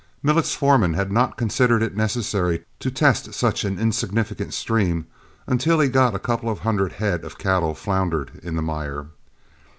Millet's 0.23 0.55
foreman 0.55 0.95
had 0.95 1.11
not 1.11 1.37
considered 1.37 1.83
it 1.83 1.95
necessary 1.95 2.65
to 2.79 2.89
test 2.89 3.35
such 3.35 3.63
an 3.63 3.77
insignificant 3.77 4.51
stream 4.51 5.05
until 5.45 5.79
he 5.79 5.89
got 5.89 6.15
a 6.15 6.17
couple 6.17 6.49
of 6.49 6.57
hundred 6.61 6.93
head 6.93 7.23
of 7.23 7.37
cattle 7.37 7.75
floundering 7.75 8.39
in 8.41 8.55
the 8.55 8.63
mire. 8.63 9.09